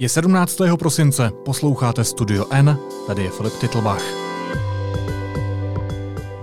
[0.00, 0.58] Je 17.
[0.78, 4.02] prosince, posloucháte Studio N, tady je Filip Titlbach.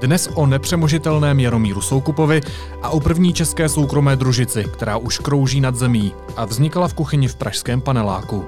[0.02, 2.42] Dnes o nepřemožitelném Jaromíru Soukupovi
[2.82, 7.28] a o první české soukromé družici, která už krouží nad zemí a vznikala v kuchyni
[7.28, 8.46] v pražském paneláku.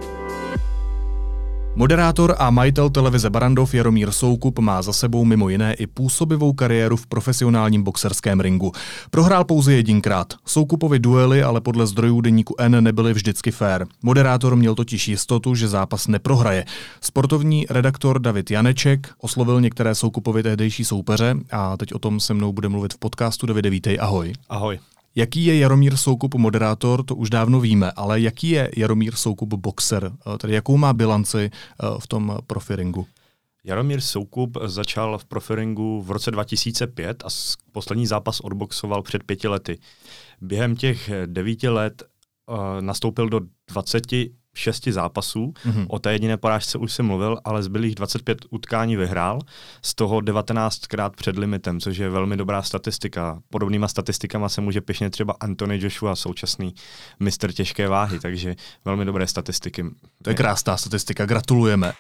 [1.80, 6.98] Moderátor a majitel televize Barandov Jaromír Soukup má za sebou mimo jiné i působivou kariéru
[6.98, 8.72] v profesionálním boxerském ringu.
[9.12, 10.34] Prohrál pouze jedinkrát.
[10.46, 13.86] Soukupovi duely ale podle zdrojů deníku N nebyly vždycky fair.
[14.02, 16.66] Moderátor měl totiž jistotu, že zápas neprohraje.
[17.02, 22.54] Sportovní redaktor David Janeček oslovil některé Soukupovi tehdejší soupeře a teď o tom se mnou
[22.54, 23.48] bude mluvit v podcastu.
[23.48, 24.34] Davide, vítej, ahoj.
[24.50, 24.80] Ahoj.
[25.16, 30.12] Jaký je Jaromír Soukup moderátor, to už dávno víme, ale jaký je Jaromír Soukup boxer?
[30.34, 33.08] Eh, tedy jakou má bilanci eh, v tom profiringu?
[33.64, 37.28] Jaromír Soukup začal v profiringu v roce 2005 a
[37.72, 39.80] poslední zápas odboxoval před pěti lety.
[40.42, 42.04] Během těch devíti let
[42.50, 44.02] uh, nastoupil do 20
[44.56, 45.54] šesti zápasů.
[45.66, 45.86] Mm-hmm.
[45.90, 49.40] O té jediné porážce už jsem mluvil, ale zbylých 25 utkání vyhrál,
[49.82, 53.40] z toho 19 krát před limitem, což je velmi dobrá statistika.
[53.50, 56.74] Podobnýma statistikama se může pěšně třeba Anthony Joshua, současný
[57.20, 59.86] mistr těžké váhy, takže velmi dobré statistiky.
[60.24, 61.94] To je krásná statistika, gratulujeme.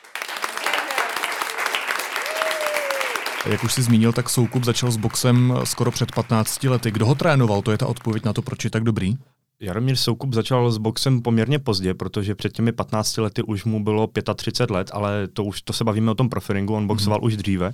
[3.45, 6.91] Jak už si zmínil, tak Soukup začal s boxem skoro před 15 lety.
[6.91, 7.61] Kdo ho trénoval?
[7.61, 9.15] To je ta odpověď na to, proč je tak dobrý?
[9.61, 14.09] Jaromír Soukup začal s boxem poměrně pozdě, protože před těmi 15 lety už mu bylo
[14.35, 17.25] 35 let, ale to už to se bavíme o tom profiringu, on boxoval mm.
[17.25, 17.73] už dříve.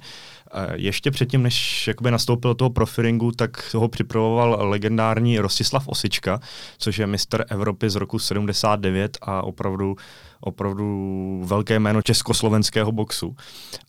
[0.74, 6.40] Ještě předtím, než jakoby nastoupil do toho profiringu, tak ho připravoval legendární Rostislav Osička,
[6.78, 9.96] což je mistr Evropy z roku 79 a opravdu
[10.40, 13.36] opravdu velké jméno československého boxu.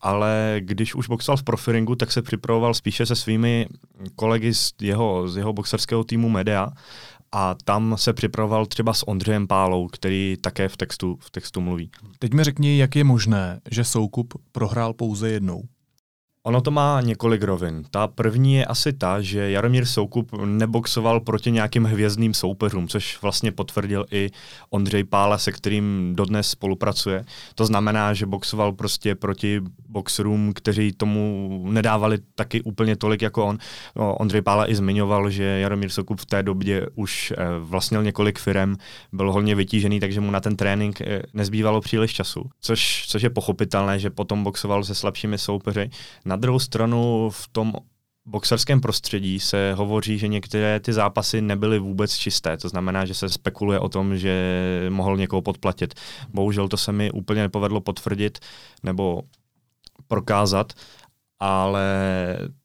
[0.00, 3.66] Ale když už boxoval v profiringu, tak se připravoval spíše se svými
[4.16, 6.68] kolegy z jeho, z jeho boxerského týmu Media
[7.38, 11.90] a tam se připravoval třeba s Ondřejem Pálou, který také v textu, v textu mluví.
[12.18, 15.62] Teď mi řekni, jak je možné, že Soukup prohrál pouze jednou.
[16.46, 17.84] Ono to má několik rovin.
[17.90, 23.52] Ta první je asi ta, že Jaromír Soukup neboxoval proti nějakým hvězdným soupeřům, což vlastně
[23.52, 24.30] potvrdil i
[24.70, 27.24] Ondřej Pála, se kterým dodnes spolupracuje.
[27.54, 33.58] To znamená, že boxoval prostě proti boxerům, kteří tomu nedávali taky úplně tolik jako on.
[33.94, 38.76] Ondřej Pála i zmiňoval, že Jaromír Soukup v té době už eh, vlastnil několik firem,
[39.12, 43.30] byl hodně vytížený, takže mu na ten trénink eh, nezbývalo příliš času, což, což je
[43.30, 45.90] pochopitelné, že potom boxoval se slabšími soupeři.
[46.24, 47.72] Na na druhou stranu v tom
[48.26, 52.56] boxerském prostředí se hovoří, že některé ty zápasy nebyly vůbec čisté.
[52.56, 55.94] To znamená, že se spekuluje o tom, že mohl někoho podplatit.
[56.28, 58.38] Bohužel to se mi úplně nepovedlo potvrdit
[58.82, 59.22] nebo
[60.08, 60.72] prokázat,
[61.40, 61.88] ale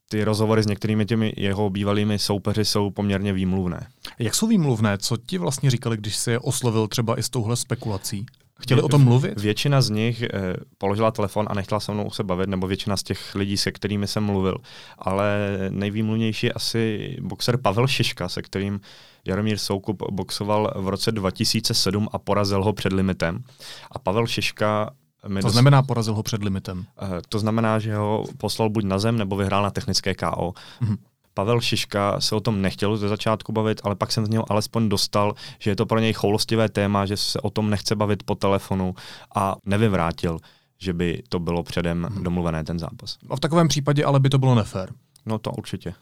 [0.09, 3.87] ty rozhovory s některými těmi jeho bývalými soupeři jsou poměrně výmluvné.
[4.19, 4.97] Jak jsou výmluvné?
[4.97, 8.25] Co ti vlastně říkali, když si je oslovil třeba i s touhle spekulací?
[8.61, 9.39] Chtěli o tom mluvit?
[9.39, 10.29] Většina z nich eh,
[10.77, 14.07] položila telefon a nechtěla se mnou se bavit, nebo většina z těch lidí, se kterými
[14.07, 14.57] jsem mluvil.
[14.97, 18.81] Ale nejvýmluvnější je asi boxer Pavel Šiška, se kterým
[19.25, 23.43] Jaromír Soukup boxoval v roce 2007 a porazil ho před limitem.
[23.91, 24.91] A Pavel Šiška
[25.21, 25.51] to dos...
[25.51, 26.77] znamená, porazil ho před limitem.
[27.01, 30.53] Uh, to znamená, že ho poslal buď na zem, nebo vyhrál na technické KO.
[30.81, 30.97] Mm-hmm.
[31.33, 34.89] Pavel Šiška se o tom nechtěl ze začátku bavit, ale pak jsem z něho alespoň
[34.89, 38.35] dostal, že je to pro něj choulostivé téma, že se o tom nechce bavit po
[38.35, 38.95] telefonu
[39.35, 40.39] a nevyvrátil,
[40.79, 42.23] že by to bylo předem hmm.
[42.23, 43.17] domluvené ten zápas.
[43.29, 44.93] A v takovém případě ale by to bylo nefér.
[45.25, 45.93] No to určitě.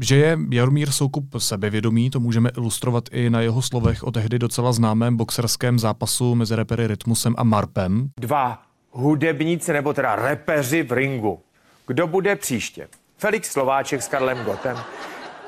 [0.00, 4.72] Že je Jaromír Soukup sebevědomý, to můžeme ilustrovat i na jeho slovech o tehdy docela
[4.72, 8.10] známém boxerském zápasu mezi repery Rytmusem a Marpem.
[8.20, 11.40] Dva hudebníci, nebo teda repeři v ringu.
[11.86, 12.88] Kdo bude příště?
[13.18, 14.76] Felix Slováček s Karlem Gotem.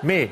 [0.03, 0.31] My,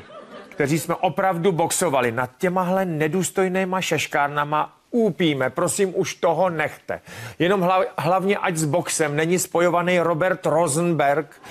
[0.49, 7.01] kteří jsme opravdu boxovali nad těmahle nedůstojnýma šeškárnama, úpíme, prosím, už toho nechte.
[7.39, 11.41] Jenom hlav, hlavně ať s boxem není spojovaný Robert Rosenberg,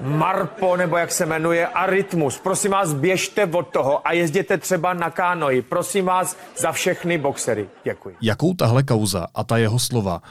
[0.00, 2.38] Marpo, nebo jak se jmenuje, a Rytmus.
[2.38, 5.62] Prosím vás, běžte od toho a jezděte třeba na kánoji.
[5.62, 7.68] Prosím vás za všechny boxery.
[7.84, 8.16] Děkuji.
[8.22, 10.22] Jakou tahle kauza a ta jeho slova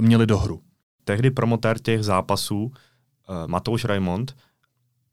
[0.00, 0.60] měli do hru?
[1.04, 2.70] Tehdy promotér těch zápasů, uh,
[3.46, 4.34] Matouš Raimond,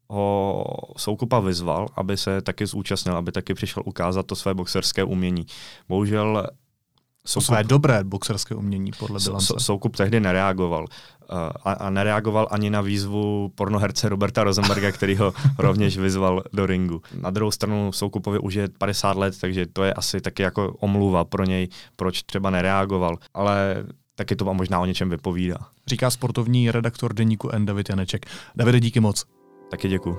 [0.08, 0.64] ho
[0.96, 5.46] Soukupa vyzval, aby se taky zúčastnil, aby taky přišel ukázat to své boxerské umění.
[5.88, 6.46] Bohužel
[7.26, 9.54] Soukup, své dobré boxerské umění, podle bilance.
[9.58, 10.82] Soukup tehdy nereagoval.
[10.82, 16.66] Uh, a, a nereagoval ani na výzvu pornoherce Roberta Rosenberga, který ho rovněž vyzval do
[16.66, 17.02] ringu.
[17.20, 21.24] Na druhou stranu Soukupovi už je 50 let, takže to je asi taky jako omluva
[21.24, 23.16] pro něj, proč třeba nereagoval.
[23.34, 25.58] Ale taky to možná o něčem vypovídá.
[25.86, 27.66] Říká sportovní redaktor deníku N.
[27.66, 28.26] David Janeček.
[28.56, 29.24] Davide, díky moc.
[29.70, 30.18] Taky děkuji.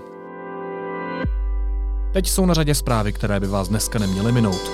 [2.13, 4.71] Teď jsou na řadě zprávy, které by vás dneska neměly minout.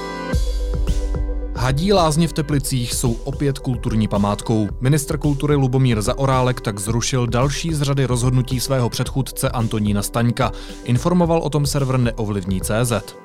[1.55, 4.67] Hadí lázně v Teplicích jsou opět kulturní památkou.
[4.81, 10.51] Ministr kultury Lubomír Zaorálek tak zrušil další z řady rozhodnutí svého předchůdce Antonína Staňka.
[10.83, 13.15] Informoval o tom server neovlivní.cz.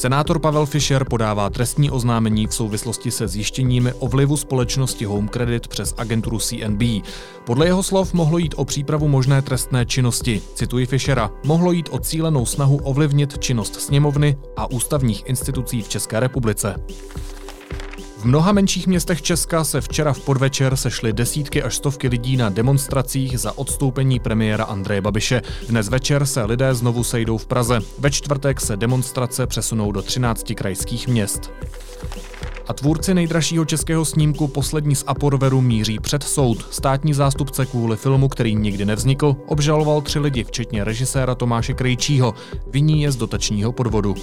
[0.00, 5.68] Senátor Pavel Fischer podává trestní oznámení v souvislosti se zjištěními o vlivu společnosti Home Credit
[5.68, 6.82] přes agenturu CNB.
[7.46, 10.42] Podle jeho slov mohlo jít o přípravu možné trestné činnosti.
[10.54, 16.20] Cituji Fischera, mohlo jít o cílenou snahu ovlivnit činnost sněmovny a ústavních institucí v České
[16.20, 16.74] republice.
[18.20, 22.48] V mnoha menších městech Česka se včera v podvečer sešly desítky až stovky lidí na
[22.48, 25.42] demonstracích za odstoupení premiéra Andreje Babiše.
[25.68, 27.80] Dnes večer se lidé znovu sejdou v Praze.
[27.98, 31.52] Ve čtvrtek se demonstrace přesunou do 13 krajských měst.
[32.68, 36.66] A tvůrci nejdražšího českého snímku Poslední z Aporveru míří před soud.
[36.70, 42.34] Státní zástupce kvůli filmu, který nikdy nevznikl, obžaloval tři lidi, včetně režiséra Tomáše Krejčího.
[42.70, 44.14] Viní je z dotačního podvodu.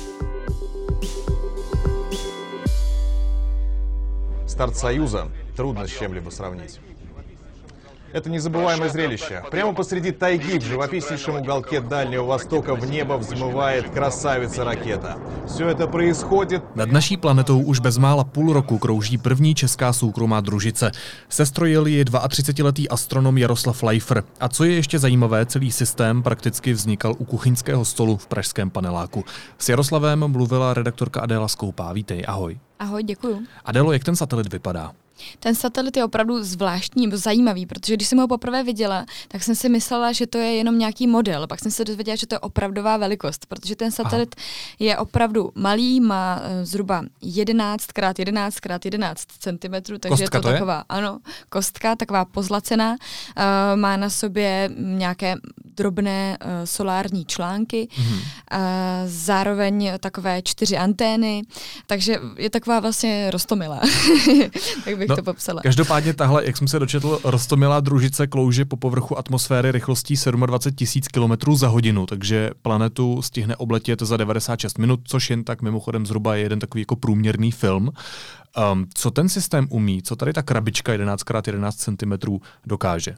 [4.57, 6.79] Старт Союза трудно с чем-либо сравнить.
[8.12, 9.42] Это незабываемое зрелище.
[9.50, 15.16] Прямо посреди тайги, в живописнейшем уголке Дальнего Востока, в небо взмывает красавица-ракета.
[15.46, 16.62] Все это происходит...
[16.74, 20.92] Nad naší planetou už bezmála půl roku krouží první česká soukromá družice.
[21.28, 24.24] Sestrojil ji 32-letý astronom Jaroslav Leifer.
[24.40, 29.24] A co je ještě zajímavé, celý systém prakticky vznikal u kuchyňského stolu v pražském paneláku.
[29.58, 31.92] S Jaroslavem mluvila redaktorka Adéla Skoupá.
[31.92, 32.58] Vítej, ahoj.
[32.78, 33.42] Ahoj, děkuju.
[33.64, 34.92] Adelo, jak ten satelit vypadá?
[35.39, 39.69] Ten satelit je opravdu zvláštní, zajímavý, protože když jsem ho poprvé viděla, tak jsem si
[39.69, 41.47] myslela, že to je jenom nějaký model.
[41.47, 44.45] Pak jsem se dozvěděla, že to je opravdová velikost, protože ten satelit Aha.
[44.79, 50.29] je opravdu malý, má uh, zhruba 11 x 11 x 11 cm, takže kostka je
[50.29, 50.83] to, to taková, je?
[50.89, 52.91] ano, kostka, taková pozlacená.
[52.91, 55.35] Uh, má na sobě nějaké
[55.77, 58.15] drobné uh, solární články, mm-hmm.
[58.15, 58.59] uh,
[59.05, 61.43] zároveň takové čtyři antény,
[61.87, 63.81] takže je taková vlastně rostomilá.
[64.85, 65.61] tak bych bych no, to popsala.
[65.61, 70.15] Každopádně tahle, jak jsem se dočetl, rostomilá družice klouže po povrchu atmosféry rychlostí
[70.45, 75.61] 27 tisíc km za hodinu, takže planetu stihne obletět za 96 minut, což jen tak
[75.61, 77.91] mimochodem zhruba je jeden takový jako průměrný film.
[78.71, 83.15] Um, co ten systém umí, co tady ta krabička 11x11 cm dokáže?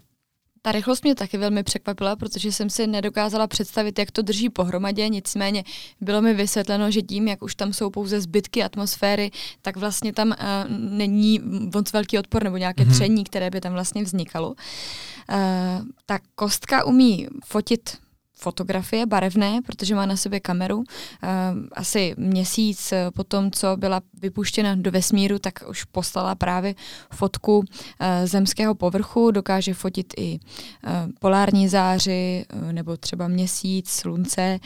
[0.62, 5.10] Ta rychlost mě taky velmi překvapila, protože jsem si nedokázala představit, jak to drží pohromadě,
[5.10, 5.64] nicméně
[6.02, 10.28] bylo mi vysvětleno, že tím, jak už tam jsou pouze zbytky atmosféry, tak vlastně tam
[10.28, 10.36] uh,
[10.70, 11.40] není
[11.74, 12.92] moc velký odpor nebo nějaké mm-hmm.
[12.92, 14.50] tření, které by tam vlastně vznikalo.
[14.50, 14.56] Uh,
[16.06, 17.98] ta kostka umí fotit
[18.40, 20.84] fotografie barevné, protože má na sobě kameru.
[21.24, 21.28] Eh,
[21.74, 26.76] asi měsíc po tom, co byla vypuštěna do vesmíru, tak už poslala právě
[27.14, 27.64] fotku
[28.00, 29.32] eh, zemského povrchu.
[29.32, 34.60] Dokáže fotit i eh, polární záři nebo třeba měsíc, slunce.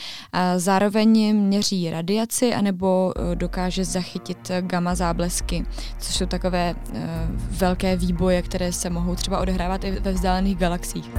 [0.58, 5.66] Zároveň měří radiaci anebo dokáže zachytit gamma záblesky,
[6.00, 6.76] což jsou takové
[7.50, 11.12] velké výboje, které se mohou třeba odehrávat i ve vzdálených galaxiích.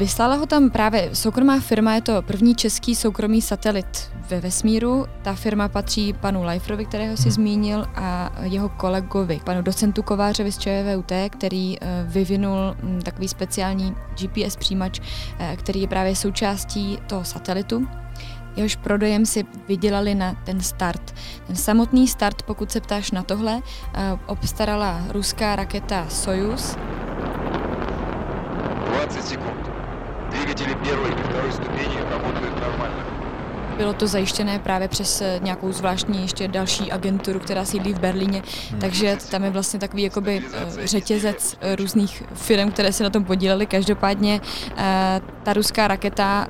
[0.00, 5.06] Vyslala ho tam právě soukromá firma, je to první český soukromý satelit ve vesmíru.
[5.22, 7.30] Ta firma patří panu Leiferovi, kterého si hmm.
[7.32, 13.94] zmínil, a jeho kolegovi, panu docentu Kovářovi z ČVUT, který uh, vyvinul um, takový speciální
[14.20, 15.06] GPS přijímač, uh,
[15.56, 17.88] který je právě součástí toho satelitu
[18.56, 21.14] jehož prodejem si vydělali na ten start.
[21.46, 23.62] Ten samotný start, pokud se ptáš na tohle, uh,
[24.26, 26.76] obstarala ruská raketa Soyuz.
[28.86, 29.69] 20 sekund
[30.59, 33.03] Двигатели первой и второй ступени работают нормально.
[33.77, 38.41] Bylo to zajištěné právě přes eh, nějakou zvláštní ještě další agenturu, která sídlí v Berlíně,
[38.71, 38.79] hmm.
[38.79, 43.23] takže tam je vlastně takový jakoby eh, řetězec eh, různých firm, které se na tom
[43.23, 43.65] podílely.
[43.65, 44.41] Každopádně
[45.43, 46.47] ta ruská raketa,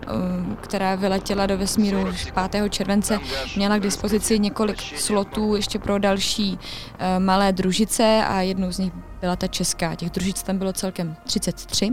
[0.61, 2.07] která vyletěla do vesmíru
[2.49, 2.69] 5.
[2.69, 3.19] července,
[3.55, 6.59] měla k dispozici několik slotů ještě pro další
[7.19, 9.94] malé družice a jednou z nich byla ta česká.
[9.94, 11.90] Těch družic tam bylo celkem 33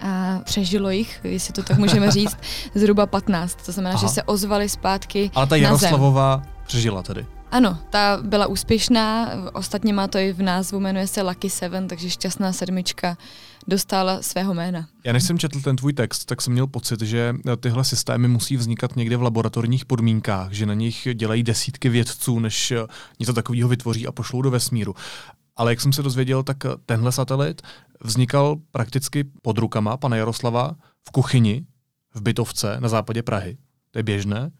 [0.00, 2.36] a přežilo jich, jestli to tak můžeme říct,
[2.74, 3.66] zhruba 15.
[3.66, 4.08] To znamená, Aha.
[4.08, 7.26] že se ozvali zpátky Ale ta Jaroslavová přežila tedy.
[7.50, 12.10] Ano, ta byla úspěšná, ostatně má to i v názvu, jmenuje se Lucky Seven, takže
[12.10, 13.16] šťastná sedmička
[13.68, 14.86] dostala svého jména.
[15.04, 18.56] Já než jsem četl ten tvůj text, tak jsem měl pocit, že tyhle systémy musí
[18.56, 22.72] vznikat někde v laboratorních podmínkách, že na nich dělají desítky vědců, než
[23.20, 24.94] něco takového vytvoří a pošlou do vesmíru.
[25.56, 26.56] Ale jak jsem se dozvěděl, tak
[26.86, 27.62] tenhle satelit
[28.04, 30.76] vznikal prakticky pod rukama pana Jaroslava
[31.08, 31.66] v kuchyni
[32.14, 33.56] v bytovce na západě Prahy.
[33.90, 34.50] To je běžné?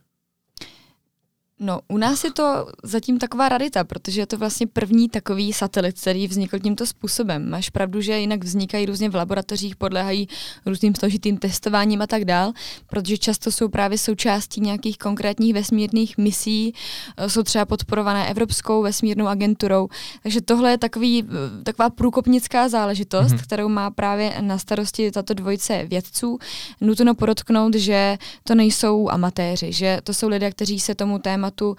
[1.64, 6.00] No, u nás je to zatím taková radita, protože je to vlastně první takový satelit,
[6.00, 7.50] který vznikl tímto způsobem.
[7.50, 10.28] Máš pravdu, že jinak vznikají různě v laboratořích, podléhají
[10.66, 12.52] různým složitým testováním a tak dál,
[12.87, 16.75] protože často jsou právě součástí nějakých konkrétních vesmírných misí,
[17.16, 19.88] eh, jsou třeba podporované Evropskou vesmírnou agenturou.
[20.23, 23.42] Takže tohle je takový, eh, taková průkopnická záležitost, mm-hmm.
[23.42, 26.38] kterou má právě na starosti tato dvojce vědců.
[26.80, 31.70] Nutno podotknout, že to nejsou amatéři, že to jsou lidé, kteří se tomu tématu tématu
[31.70, 31.76] uh,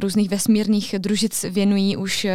[0.00, 2.30] různých vesmírných družic věnují už uh,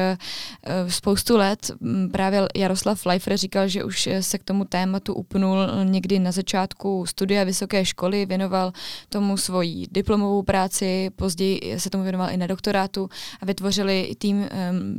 [0.90, 1.72] spoustu let.
[2.12, 7.44] Právě Jaroslav Leifer říkal, že už se k tomu tématu upnul někdy na začátku studia
[7.44, 8.72] vysoké školy, věnoval
[9.10, 13.10] tomu svoji diplomovou práci, později se tomu věnoval i na doktorátu
[13.42, 14.48] a vytvořili tým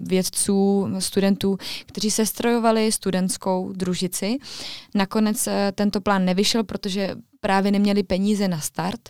[0.02, 4.36] vědců, studentů, kteří se strojovali studentskou družici.
[4.94, 9.00] Nakonec tento plán nevyšel, protože právě neměli peníze na start,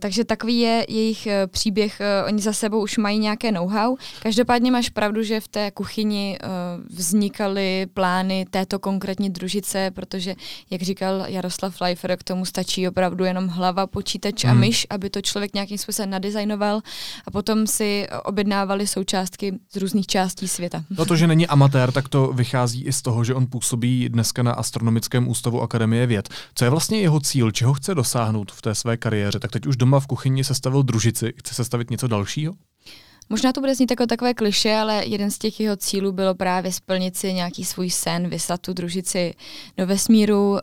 [0.00, 3.96] takže takový je jejich eh, příběh, eh, oni za sebou už mají nějaké know-how.
[4.22, 6.46] Každopádně máš pravdu, že v té kuchyni eh,
[6.90, 10.34] vznikaly plány této konkrétní družice, protože,
[10.70, 15.20] jak říkal Jaroslav Leifer, k tomu stačí opravdu jenom hlava, počítač a myš, aby to
[15.20, 16.80] člověk nějakým způsobem nadizajnoval
[17.26, 20.84] a potom si objednávali součástky z různých částí světa.
[20.90, 24.42] No to, že není amatér, tak to vychází i z toho, že on působí dneska
[24.42, 26.28] na Astronomickém ústavu Akademie věd.
[26.54, 29.38] Co je vlastně jeho cíl, čeho chce dosáhnout v té své kariéře?
[29.38, 32.54] Tak teď už doma v kuchyni sestavil družici, chce sestavit něco dalšího?
[33.28, 36.72] Možná to bude znít jako takové kliše, ale jeden z těch jeho cílů bylo právě
[36.72, 39.34] splnit si nějaký svůj sen, vyslat tu družici
[39.76, 40.58] do vesmíru, uh,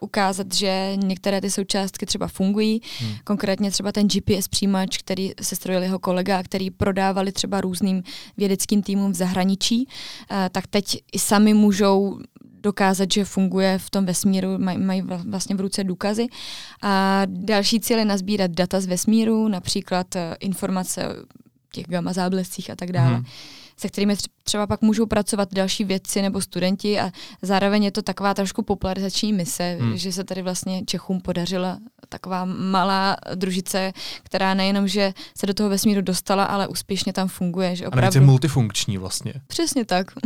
[0.00, 2.82] ukázat, že některé ty součástky třeba fungují.
[2.98, 3.14] Hmm.
[3.24, 8.02] Konkrétně třeba ten GPS přijímač, který se strojil jeho kolega, který prodávali třeba různým
[8.36, 12.18] vědeckým týmům v zahraničí, uh, tak teď i sami můžou
[12.62, 16.26] dokázat, že funguje v tom vesmíru, maj, mají vlastně v ruce důkazy.
[16.82, 21.12] A další cíl je nazbírat data z vesmíru, například eh, informace o
[21.72, 23.14] těch gamma záblescích a tak dále.
[23.14, 23.24] Hmm
[23.76, 27.10] se kterými třeba pak můžou pracovat další vědci nebo studenti a
[27.42, 29.96] zároveň je to taková trošku popularizační mise, hmm.
[29.96, 35.68] že se tady vlastně Čechům podařila taková malá družice, která nejenom, že se do toho
[35.68, 37.76] vesmíru dostala, ale úspěšně tam funguje.
[37.76, 38.18] Že opravdu...
[38.18, 39.34] A je multifunkční vlastně.
[39.46, 40.06] Přesně tak.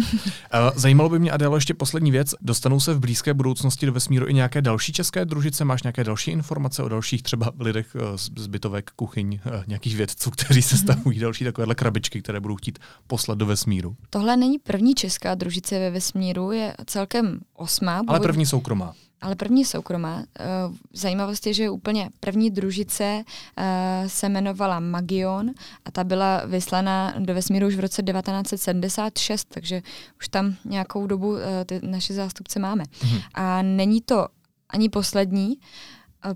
[0.53, 2.35] Eh, zajímalo by mě, Adélo, ještě poslední věc.
[2.41, 5.65] Dostanou se v blízké budoucnosti do vesmíru i nějaké další české družice?
[5.65, 10.31] Máš nějaké další informace o dalších třeba lidech eh, z bytovek, kuchyň, eh, nějakých vědců,
[10.37, 13.97] kteří se stavují další takovéhle krabičky, které budou chtít poslat do vesmíru?
[14.11, 18.03] Tohle není první česká družice ve vesmíru, je celkem osmá.
[18.07, 18.95] Ale první soukromá.
[19.21, 20.23] Ale první soukromá.
[20.39, 20.45] Eh,
[20.93, 23.23] zajímavost je, že úplně první družice
[23.57, 25.51] eh, se jmenovala Magion
[25.85, 29.83] a ta byla vyslaná do vesmíru už v roce 1976, takže
[30.19, 32.85] už tam nějakou dobu eh, ty naše zástupce máme.
[33.05, 33.19] Mhm.
[33.35, 34.27] A není to
[34.71, 35.59] ani poslední,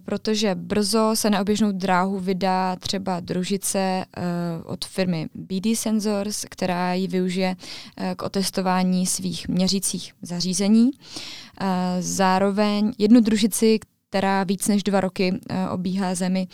[0.05, 6.95] protože brzo se na oběžnou dráhu vydá třeba družice uh, od firmy BD Sensors, která
[6.95, 10.85] ji využije uh, k otestování svých měřících zařízení.
[10.85, 11.69] Uh,
[12.01, 16.49] zároveň jednu družici, která víc než dva roky obíhá Zemi,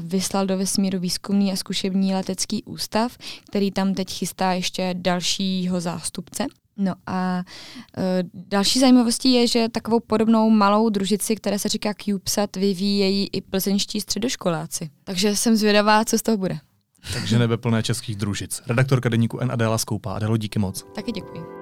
[0.00, 3.16] vyslal do vesmíru výzkumný a zkušební letecký ústav,
[3.50, 6.44] který tam teď chystá ještě dalšího zástupce.
[6.76, 7.42] No a
[7.98, 8.04] uh,
[8.48, 14.00] další zajímavostí je, že takovou podobnou malou družici, která se říká CubeSat, vyvíjejí i plzeňští
[14.00, 14.90] středoškoláci.
[15.04, 16.58] Takže jsem zvědavá, co z toho bude.
[17.12, 18.62] Takže nebe plné českých družic.
[18.66, 19.52] Redaktorka deníku N.
[19.52, 20.14] Adéla Skoupá.
[20.14, 20.84] Adélo, díky moc.
[20.94, 21.55] Taky děkuji.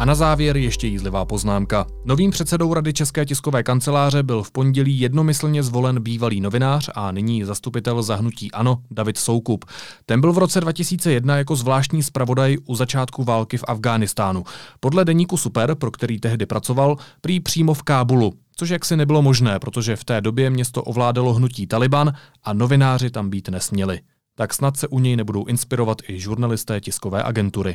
[0.00, 1.86] A na závěr ještě jízlivá poznámka.
[2.04, 7.44] Novým předsedou Rady České tiskové kanceláře byl v pondělí jednomyslně zvolen bývalý novinář a nyní
[7.44, 9.64] zastupitel zahnutí ANO David Soukup.
[10.06, 14.44] Ten byl v roce 2001 jako zvláštní zpravodaj u začátku války v Afghánistánu.
[14.80, 19.58] Podle deníku Super, pro který tehdy pracoval, prý přímo v Kábulu což jaksi nebylo možné,
[19.58, 22.12] protože v té době město ovládalo hnutí Taliban
[22.44, 24.00] a novináři tam být nesměli.
[24.34, 27.74] Tak snad se u něj nebudou inspirovat i žurnalisté tiskové agentury.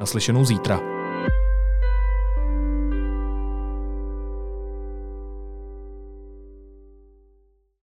[0.00, 0.97] Naslyšenou zítra.